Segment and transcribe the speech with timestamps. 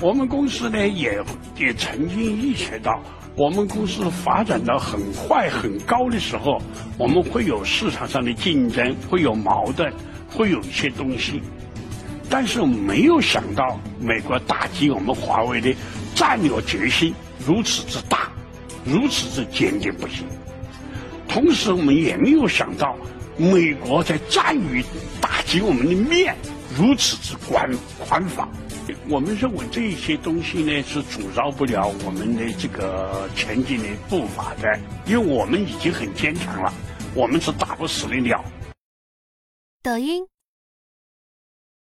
[0.00, 1.22] 我们公司呢也
[1.58, 3.02] 也曾经预测到，
[3.36, 6.58] 我们公司发展到很快很高的时候，
[6.96, 9.92] 我们会有市场上的竞争，会有矛盾，
[10.30, 11.42] 会有一些东西。
[12.30, 15.74] 但是没有想到，美国打击我们华为的
[16.14, 17.12] 战略决心
[17.46, 18.30] 如此之大，
[18.84, 20.24] 如此之坚定不移。
[21.28, 22.96] 同时，我们也没有想到，
[23.36, 24.82] 美国在战于
[25.20, 26.34] 打击我们的面
[26.76, 28.48] 如此之宽宽泛。
[29.08, 36.72] 我们认为这些东西呢是阻挠不了我们的这个前进的步伐的，因为我们已经很坚强了，
[37.14, 38.44] 我们是打不死的鸟。
[39.82, 40.24] 抖音。